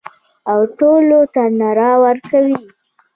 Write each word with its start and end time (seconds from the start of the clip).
او 0.51 0.59
ټولو 0.77 1.19
ته 1.33 1.41
رڼا 1.59 1.91
ورکوي. 2.05 2.59